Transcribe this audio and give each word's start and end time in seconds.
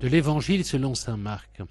De 0.00 0.08
l'Évangile 0.08 0.64
selon 0.64 0.94
saint 0.94 1.16
Marc. 1.16 1.62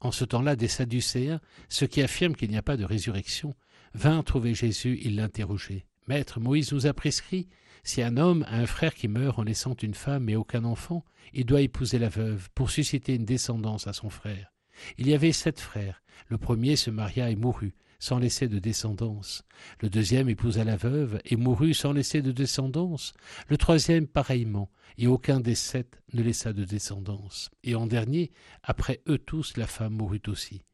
En 0.00 0.10
ce 0.10 0.24
temps-là, 0.24 0.56
des 0.56 0.68
Sadducéens, 0.68 1.40
ceux 1.68 1.86
qui 1.86 2.00
affirment 2.00 2.34
qu'il 2.34 2.50
n'y 2.50 2.56
a 2.56 2.62
pas 2.62 2.78
de 2.78 2.84
résurrection, 2.84 3.54
vinrent 3.92 4.24
trouver 4.24 4.54
Jésus, 4.54 4.98
ils 5.02 5.16
l'interrogeaient. 5.16 5.84
Maître, 6.08 6.40
Moïse 6.40 6.72
nous 6.72 6.86
a 6.86 6.94
prescrit, 6.94 7.46
si 7.82 8.00
un 8.02 8.16
homme 8.16 8.44
a 8.48 8.56
un 8.56 8.66
frère 8.66 8.94
qui 8.94 9.06
meurt 9.06 9.38
en 9.38 9.42
laissant 9.42 9.74
une 9.74 9.92
femme 9.92 10.30
et 10.30 10.36
aucun 10.36 10.64
enfant, 10.64 11.04
il 11.34 11.44
doit 11.44 11.60
épouser 11.60 11.98
la 11.98 12.08
veuve 12.08 12.48
pour 12.54 12.70
susciter 12.70 13.14
une 13.14 13.26
descendance 13.26 13.86
à 13.86 13.92
son 13.92 14.08
frère. 14.08 14.50
Il 14.96 15.06
y 15.06 15.14
avait 15.14 15.32
sept 15.32 15.60
frères. 15.60 16.02
Le 16.28 16.38
premier 16.38 16.76
se 16.76 16.90
maria 16.90 17.30
et 17.30 17.36
mourut, 17.36 17.74
sans 18.04 18.18
laisser 18.18 18.48
de 18.48 18.58
descendance. 18.58 19.46
Le 19.80 19.88
deuxième 19.88 20.28
épousa 20.28 20.62
la 20.62 20.76
veuve 20.76 21.22
et 21.24 21.36
mourut 21.36 21.72
sans 21.72 21.94
laisser 21.94 22.20
de 22.20 22.32
descendance. 22.32 23.14
Le 23.48 23.56
troisième 23.56 24.06
pareillement, 24.06 24.70
et 24.98 25.06
aucun 25.06 25.40
des 25.40 25.54
sept 25.54 26.02
ne 26.12 26.20
laissa 26.22 26.52
de 26.52 26.64
descendance. 26.64 27.50
Et 27.62 27.74
en 27.74 27.86
dernier, 27.86 28.30
après 28.62 29.00
eux 29.08 29.16
tous, 29.16 29.56
la 29.56 29.66
femme 29.66 29.94
mourut 29.94 30.20
aussi. 30.26 30.64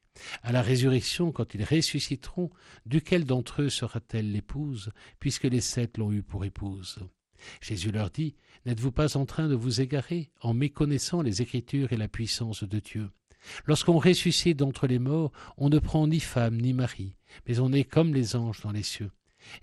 À 0.43 0.51
la 0.51 0.61
résurrection, 0.61 1.31
quand 1.31 1.55
ils 1.55 1.63
ressusciteront, 1.63 2.51
duquel 2.85 3.25
d'entre 3.25 3.63
eux 3.63 3.69
sera-t-elle 3.69 4.33
l'épouse, 4.33 4.91
puisque 5.21 5.45
les 5.45 5.61
sept 5.61 5.99
l'ont 5.99 6.11
eue 6.11 6.25
pour 6.25 6.45
épouse? 6.45 6.99
Jésus 7.61 7.93
leur 7.93 8.11
dit, 8.11 8.35
N'êtes-vous 8.67 8.91
pas 8.91 9.17
en 9.17 9.25
train 9.25 9.47
de 9.47 9.55
vous 9.55 9.81
égarer 9.81 10.33
en 10.41 10.53
méconnaissant 10.53 11.23
les 11.23 11.43
Écritures 11.43 11.93
et 11.93 11.97
la 11.97 12.09
puissance 12.09 12.65
de 12.65 12.81
Dieu? 12.81 13.09
Lorsqu'on 13.67 13.99
ressuscite 13.99 14.59
d'entre 14.59 14.89
les 14.89 14.99
morts, 14.99 15.31
on 15.57 15.69
ne 15.69 15.79
prend 15.79 16.07
ni 16.09 16.21
femme 16.21 16.61
ni 16.61 16.73
mari, 16.73 17.15
mais 17.47 17.61
on 17.61 17.73
est 17.73 17.85
comme 17.85 18.15
les 18.15 18.37
anges 18.37 18.61
dans 18.63 18.73
les 18.73 18.83
cieux. 18.83 19.11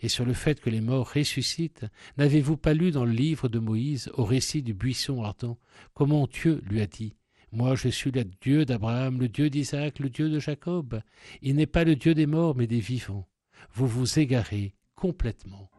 Et 0.01 0.09
sur 0.09 0.25
le 0.25 0.33
fait 0.33 0.59
que 0.59 0.69
les 0.69 0.81
morts 0.81 1.11
ressuscitent, 1.13 1.85
n'avez-vous 2.17 2.57
pas 2.57 2.73
lu 2.73 2.91
dans 2.91 3.05
le 3.05 3.11
livre 3.11 3.47
de 3.47 3.59
Moïse, 3.59 4.09
au 4.13 4.23
récit 4.23 4.63
du 4.63 4.73
buisson 4.73 5.23
ardent, 5.23 5.57
comment 5.93 6.27
Dieu 6.27 6.61
lui 6.67 6.81
a 6.81 6.87
dit 6.87 7.15
Moi 7.51 7.75
je 7.75 7.89
suis 7.89 8.11
le 8.11 8.25
Dieu 8.41 8.65
d'Abraham, 8.65 9.19
le 9.19 9.29
Dieu 9.29 9.49
d'Isaac, 9.49 9.99
le 9.99 10.09
Dieu 10.09 10.29
de 10.29 10.39
Jacob. 10.39 11.01
Il 11.41 11.55
n'est 11.55 11.65
pas 11.65 11.83
le 11.83 11.95
Dieu 11.95 12.13
des 12.13 12.25
morts, 12.25 12.55
mais 12.55 12.67
des 12.67 12.79
vivants. 12.79 13.27
Vous 13.73 13.87
vous 13.87 14.19
égarez 14.19 14.73
complètement. 14.95 15.69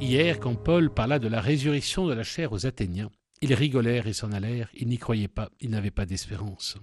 Hier, 0.00 0.38
quand 0.38 0.54
Paul 0.54 0.90
parla 0.90 1.18
de 1.18 1.26
la 1.26 1.40
résurrection 1.40 2.06
de 2.06 2.14
la 2.14 2.22
chair 2.22 2.52
aux 2.52 2.66
Athéniens, 2.66 3.10
ils 3.40 3.54
rigolèrent 3.54 4.06
et 4.06 4.12
s'en 4.12 4.32
allèrent, 4.32 4.70
ils 4.74 4.88
n'y 4.88 4.98
croyaient 4.98 5.28
pas, 5.28 5.50
ils 5.60 5.70
n'avaient 5.70 5.90
pas 5.90 6.06
d'espérance. 6.06 6.76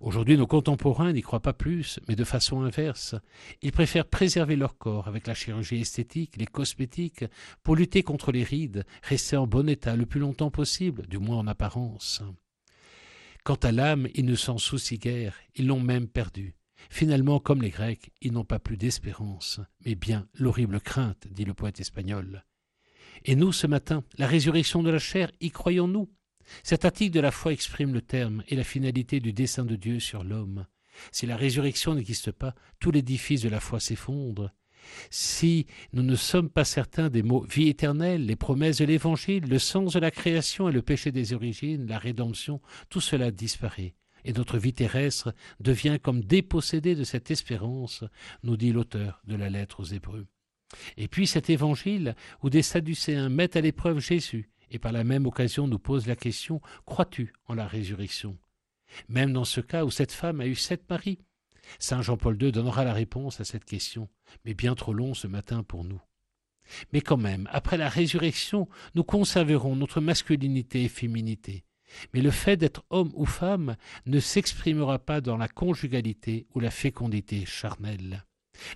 Aujourd'hui, 0.00 0.36
nos 0.36 0.46
contemporains 0.46 1.12
n'y 1.12 1.22
croient 1.22 1.40
pas 1.40 1.52
plus, 1.52 1.98
mais 2.08 2.16
de 2.16 2.24
façon 2.24 2.62
inverse. 2.62 3.14
Ils 3.62 3.72
préfèrent 3.72 4.08
préserver 4.08 4.56
leur 4.56 4.76
corps 4.76 5.08
avec 5.08 5.26
la 5.26 5.34
chirurgie 5.34 5.80
esthétique, 5.80 6.36
les 6.36 6.46
cosmétiques, 6.46 7.24
pour 7.62 7.76
lutter 7.76 8.02
contre 8.02 8.32
les 8.32 8.44
rides, 8.44 8.84
rester 9.02 9.36
en 9.36 9.46
bon 9.46 9.68
état 9.68 9.96
le 9.96 10.06
plus 10.06 10.20
longtemps 10.20 10.50
possible, 10.50 11.06
du 11.06 11.18
moins 11.18 11.38
en 11.38 11.46
apparence. 11.46 12.22
Quant 13.44 13.56
à 13.56 13.72
l'âme, 13.72 14.08
ils 14.14 14.26
ne 14.26 14.36
s'en 14.36 14.58
soucient 14.58 14.98
guère, 14.98 15.36
ils 15.56 15.66
l'ont 15.66 15.80
même 15.80 16.08
perdue. 16.08 16.54
Finalement, 16.90 17.40
comme 17.40 17.62
les 17.62 17.70
Grecs, 17.70 18.10
ils 18.20 18.32
n'ont 18.32 18.44
pas 18.44 18.58
plus 18.58 18.76
d'espérance, 18.76 19.60
mais 19.84 19.94
bien 19.94 20.28
l'horrible 20.34 20.80
crainte, 20.80 21.26
dit 21.30 21.44
le 21.44 21.54
poète 21.54 21.80
espagnol. 21.80 22.44
Et 23.24 23.36
nous, 23.36 23.52
ce 23.52 23.66
matin, 23.66 24.04
la 24.18 24.26
résurrection 24.26 24.82
de 24.82 24.90
la 24.90 24.98
chair, 24.98 25.30
y 25.40 25.50
croyons-nous? 25.50 26.08
Cet 26.62 26.84
article 26.84 27.14
de 27.14 27.20
la 27.20 27.30
foi 27.30 27.52
exprime 27.52 27.94
le 27.94 28.02
terme 28.02 28.42
et 28.48 28.56
la 28.56 28.64
finalité 28.64 29.20
du 29.20 29.32
dessein 29.32 29.64
de 29.64 29.76
Dieu 29.76 30.00
sur 30.00 30.24
l'homme. 30.24 30.66
Si 31.10 31.26
la 31.26 31.36
résurrection 31.36 31.94
n'existe 31.94 32.32
pas, 32.32 32.54
tout 32.80 32.90
l'édifice 32.90 33.42
de 33.42 33.48
la 33.48 33.60
foi 33.60 33.80
s'effondre. 33.80 34.50
Si 35.10 35.66
nous 35.92 36.02
ne 36.02 36.16
sommes 36.16 36.50
pas 36.50 36.64
certains 36.64 37.08
des 37.08 37.22
mots 37.22 37.46
vie 37.48 37.68
éternelle, 37.68 38.26
les 38.26 38.36
promesses 38.36 38.78
de 38.78 38.84
l'Évangile, 38.84 39.44
le 39.48 39.58
sens 39.58 39.94
de 39.94 40.00
la 40.00 40.10
création 40.10 40.68
et 40.68 40.72
le 40.72 40.82
péché 40.82 41.12
des 41.12 41.32
origines, 41.32 41.86
la 41.86 41.98
rédemption, 41.98 42.60
tout 42.88 43.00
cela 43.00 43.30
disparaît. 43.30 43.94
Et 44.24 44.32
notre 44.32 44.58
vie 44.58 44.72
terrestre 44.72 45.34
devient 45.60 45.98
comme 46.00 46.22
dépossédée 46.22 46.94
de 46.94 47.04
cette 47.04 47.30
espérance, 47.30 48.04
nous 48.42 48.56
dit 48.56 48.72
l'auteur 48.72 49.20
de 49.24 49.34
la 49.34 49.50
lettre 49.50 49.80
aux 49.80 49.84
Hébreux. 49.84 50.26
Et 50.96 51.08
puis 51.08 51.26
cet 51.26 51.50
évangile 51.50 52.14
où 52.42 52.50
des 52.50 52.62
Sadducéens 52.62 53.28
mettent 53.28 53.56
à 53.56 53.60
l'épreuve 53.60 53.98
Jésus 53.98 54.50
et 54.70 54.78
par 54.78 54.92
la 54.92 55.04
même 55.04 55.26
occasion 55.26 55.66
nous 55.66 55.78
pose 55.78 56.06
la 56.06 56.16
question 56.16 56.60
Crois-tu 56.86 57.32
en 57.46 57.54
la 57.54 57.66
résurrection? 57.66 58.38
Même 59.08 59.32
dans 59.32 59.44
ce 59.44 59.60
cas 59.60 59.84
où 59.84 59.90
cette 59.90 60.12
femme 60.12 60.40
a 60.40 60.46
eu 60.46 60.54
sept 60.54 60.88
maris. 60.90 61.18
Saint 61.78 62.02
Jean-Paul 62.02 62.42
II 62.42 62.52
donnera 62.52 62.84
la 62.84 62.92
réponse 62.92 63.40
à 63.40 63.44
cette 63.44 63.64
question, 63.64 64.08
mais 64.44 64.54
bien 64.54 64.74
trop 64.74 64.92
long 64.92 65.14
ce 65.14 65.26
matin 65.26 65.62
pour 65.62 65.84
nous. 65.84 66.00
Mais 66.92 67.00
quand 67.00 67.16
même, 67.16 67.48
après 67.52 67.76
la 67.76 67.88
résurrection, 67.88 68.68
nous 68.94 69.04
conserverons 69.04 69.76
notre 69.76 70.00
masculinité 70.00 70.84
et 70.84 70.88
féminité. 70.88 71.64
Mais 72.12 72.20
le 72.20 72.30
fait 72.30 72.56
d'être 72.56 72.84
homme 72.90 73.12
ou 73.14 73.26
femme 73.26 73.76
ne 74.06 74.20
s'exprimera 74.20 74.98
pas 74.98 75.20
dans 75.20 75.36
la 75.36 75.48
conjugalité 75.48 76.46
ou 76.54 76.60
la 76.60 76.70
fécondité 76.70 77.44
charnelle. 77.44 78.24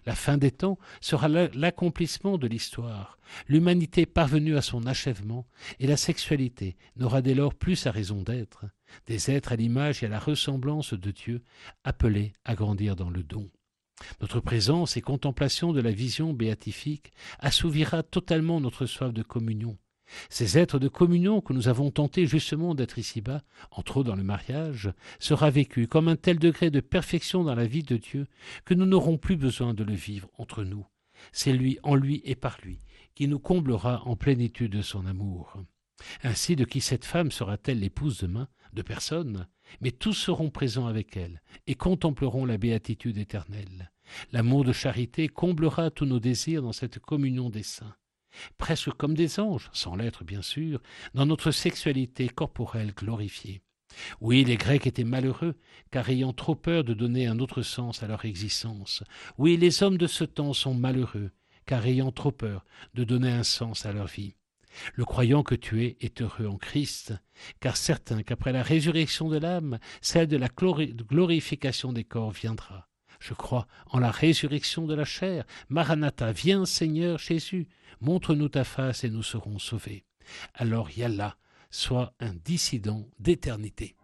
La 0.05 0.15
fin 0.15 0.39
des 0.39 0.51
temps 0.51 0.79
sera 1.01 1.29
l'accomplissement 1.29 2.39
de 2.39 2.47
l'histoire, 2.47 3.19
l'humanité 3.49 4.07
parvenue 4.07 4.57
à 4.57 4.63
son 4.63 4.87
achèvement, 4.87 5.47
et 5.81 5.87
la 5.87 5.97
sexualité 5.97 6.77
n'aura 6.97 7.23
dès 7.23 7.35
lors 7.35 7.55
plus 7.55 7.77
sa 7.77 7.91
raison 7.91 8.23
d'être, 8.23 8.67
des 9.07 9.31
êtres 9.31 9.53
à 9.53 9.57
l'image 9.57 10.03
et 10.03 10.07
à 10.07 10.11
la 10.11 10.19
ressemblance 10.19 10.95
de 10.95 11.11
Dieu, 11.11 11.43
appelés 11.85 12.33
à 12.45 12.55
grandir 12.55 12.97
dans 12.97 13.11
le 13.11 13.23
don. 13.23 13.51
Notre 14.21 14.41
présence 14.41 14.97
et 14.97 15.01
contemplation 15.01 15.73
de 15.73 15.81
la 15.81 15.91
vision 15.91 16.33
béatifique 16.33 17.13
assouvira 17.39 18.03
totalement 18.03 18.61
notre 18.61 18.87
soif 18.87 19.13
de 19.13 19.23
communion, 19.23 19.79
ces 20.29 20.59
êtres 20.59 20.79
de 20.79 20.89
communion 20.89 21.41
que 21.41 21.53
nous 21.53 21.69
avons 21.69 21.91
tenté 21.91 22.27
justement 22.27 22.75
d'être 22.75 22.99
ici-bas, 22.99 23.43
entre 23.71 23.99
autres 23.99 24.09
dans 24.09 24.17
le 24.17 24.23
mariage, 24.23 24.93
sera 25.19 25.51
vécu 25.51 25.87
comme 25.87 26.09
un 26.09 26.17
tel 26.17 26.39
degré 26.39 26.71
de 26.71 26.81
perfection 26.81 27.45
dans 27.45 27.55
la 27.55 27.67
vie 27.67 27.83
de 27.83 27.97
Dieu 27.97 28.27
que 28.65 28.75
nous 28.75 28.87
n'aurons 28.87 29.19
plus 29.19 29.37
besoin 29.37 29.75
de 29.75 29.85
le 29.85 29.95
vivre 29.95 30.29
entre 30.39 30.65
nous. 30.65 30.87
C'est 31.33 31.53
lui, 31.53 31.79
en 31.83 31.95
lui 31.95 32.23
et 32.25 32.35
par 32.35 32.59
lui, 32.63 32.81
qui 33.15 33.29
nous 33.29 33.39
comblera 33.39 34.03
en 34.05 34.17
plénitude 34.17 34.73
de 34.73 34.83
son 34.83 35.07
amour. 35.07 35.63
Ainsi, 36.23 36.57
de 36.57 36.65
qui 36.65 36.81
cette 36.81 37.07
femme 37.07 37.31
sera-t-elle 37.31 37.81
l'épouse 37.81 38.19
demain? 38.19 38.49
De 38.73 38.83
personne, 38.83 39.47
mais 39.81 39.91
tous 39.91 40.13
seront 40.13 40.51
présents 40.51 40.87
avec 40.87 41.17
elle 41.17 41.41
et 41.67 41.75
contempleront 41.75 42.45
la 42.45 42.59
béatitude 42.59 43.17
éternelle. 43.17 43.91
L'amour 44.33 44.65
de 44.65 44.73
charité 44.73 45.29
comblera 45.29 45.91
tous 45.91 46.05
nos 46.05 46.21
désirs 46.21 46.61
dans 46.61 46.73
cette 46.73 46.99
communion 46.99 47.49
des 47.49 47.63
saints 47.63 47.97
presque 48.59 48.91
comme 48.93 49.15
des 49.15 49.41
anges, 49.41 49.71
sans 49.73 49.97
l'être 49.97 50.25
bien 50.25 50.43
sûr, 50.43 50.83
dans 51.15 51.27
notre 51.27 51.51
sexualité 51.51 52.29
corporelle 52.29 52.93
glorifiée. 52.93 53.63
Oui, 54.21 54.45
les 54.45 54.57
Grecs 54.57 54.87
étaient 54.87 55.05
malheureux, 55.05 55.55
car 55.91 56.09
ayant 56.11 56.33
trop 56.33 56.55
peur 56.55 56.85
de 56.85 56.95
donner 56.95 57.27
un 57.27 57.39
autre 57.39 57.63
sens 57.63 58.03
à 58.03 58.07
leur 58.07 58.25
existence. 58.25 59.03
Oui, 59.39 59.57
les 59.57 59.83
hommes 59.83 59.99
de 59.99 60.07
ce 60.07 60.25
temps 60.25 60.53
sont 60.53 60.75
malheureux, 60.75 61.31
car 61.67 61.87
ayant 61.87 62.13
trop 62.13 62.33
peur 62.33 62.65
de 62.95 63.05
donner 63.05 63.31
un 63.31 63.43
sens 63.43 63.87
à 63.87 63.93
leur 63.93 64.07
vie. 64.07 64.35
Le 64.95 65.05
croyant 65.05 65.43
que 65.43 65.55
tu 65.55 65.85
es 65.85 65.97
est 66.01 66.21
heureux 66.21 66.47
en 66.47 66.57
Christ, 66.57 67.15
car 67.61 67.77
certain 67.77 68.23
qu'après 68.23 68.53
la 68.53 68.63
résurrection 68.63 69.29
de 69.29 69.39
l'âme, 69.39 69.79
celle 70.03 70.27
de 70.27 70.37
la 70.37 70.49
glorification 70.49 71.93
des 71.93 72.05
corps 72.05 72.31
viendra. 72.31 72.86
Je 73.21 73.35
crois 73.35 73.67
en 73.91 73.99
la 73.99 74.11
résurrection 74.11 74.87
de 74.87 74.95
la 74.95 75.05
chair. 75.05 75.45
Maranatha, 75.69 76.33
viens 76.33 76.67
Seigneur 76.67 77.19
Jésus, 77.19 77.69
montre-nous 78.01 78.49
ta 78.49 78.65
face 78.65 79.05
et 79.05 79.11
nous 79.11 79.23
serons 79.23 79.59
sauvés. 79.59 80.05
Alors 80.55 80.91
Yallah, 80.91 81.37
soit 81.71 82.13
un 82.21 82.35
dissident 82.45 83.09
d'éternité. 83.19 83.97